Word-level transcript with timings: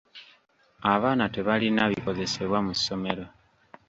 Abaana 0.93 1.25
tebalina 1.33 1.83
bikozesebwa 1.91 2.57
mu 2.65 2.73
ssomero. 2.77 3.25